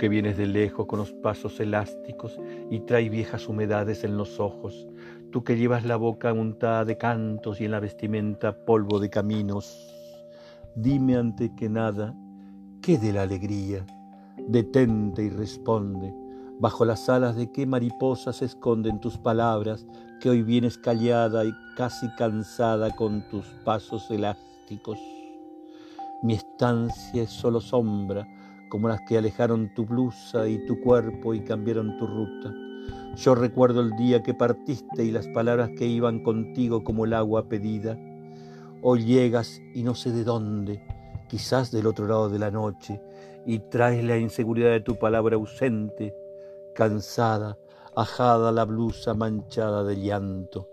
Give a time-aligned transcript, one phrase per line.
[0.00, 4.88] que vienes de lejos con los pasos elásticos y traes viejas humedades en los ojos,
[5.30, 9.94] tú que llevas la boca untada de cantos y en la vestimenta polvo de caminos,
[10.74, 12.14] dime ante que nada,
[12.80, 13.84] ¿qué de la alegría?
[14.48, 16.14] Detente y responde,
[16.58, 19.86] bajo las alas de qué mariposas se esconden tus palabras,
[20.18, 24.98] que hoy vienes callada y casi cansada con tus pasos elásticos.
[26.22, 28.26] Mi estancia es solo sombra,
[28.70, 32.54] como las que alejaron tu blusa y tu cuerpo y cambiaron tu ruta.
[33.16, 37.48] Yo recuerdo el día que partiste y las palabras que iban contigo como el agua
[37.48, 37.98] pedida.
[38.80, 40.82] Hoy llegas y no sé de dónde,
[41.28, 43.02] quizás del otro lado de la noche,
[43.44, 46.14] y traes la inseguridad de tu palabra ausente,
[46.74, 47.58] cansada,
[47.94, 50.68] ajada la blusa manchada de llanto.